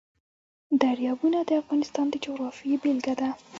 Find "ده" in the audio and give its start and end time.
3.19-3.29